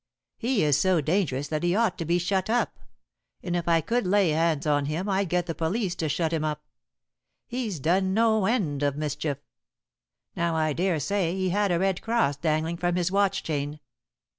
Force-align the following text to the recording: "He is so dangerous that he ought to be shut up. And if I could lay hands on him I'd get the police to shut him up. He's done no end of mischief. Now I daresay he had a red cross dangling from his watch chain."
"He 0.39 0.63
is 0.63 0.79
so 0.79 0.99
dangerous 0.99 1.47
that 1.49 1.61
he 1.61 1.75
ought 1.75 1.95
to 1.99 2.05
be 2.05 2.17
shut 2.17 2.49
up. 2.49 2.79
And 3.43 3.55
if 3.55 3.67
I 3.67 3.81
could 3.81 4.07
lay 4.07 4.29
hands 4.31 4.65
on 4.65 4.85
him 4.85 5.07
I'd 5.07 5.29
get 5.29 5.45
the 5.45 5.53
police 5.53 5.93
to 5.97 6.09
shut 6.09 6.33
him 6.33 6.43
up. 6.43 6.65
He's 7.45 7.79
done 7.79 8.11
no 8.15 8.47
end 8.47 8.81
of 8.81 8.97
mischief. 8.97 9.37
Now 10.35 10.55
I 10.55 10.73
daresay 10.73 11.35
he 11.35 11.49
had 11.49 11.71
a 11.71 11.77
red 11.77 12.01
cross 12.01 12.35
dangling 12.35 12.77
from 12.77 12.95
his 12.95 13.11
watch 13.11 13.43
chain." 13.43 13.79